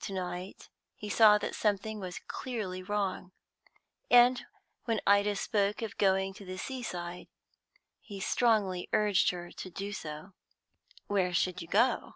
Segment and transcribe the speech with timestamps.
[0.00, 3.30] To night he saw that something was clearly wrong,
[4.10, 4.44] and
[4.84, 7.28] when Ida spoke of going to the seaside,
[8.00, 10.32] he strongly urged her to do so.
[11.06, 12.14] "Where should you go to?"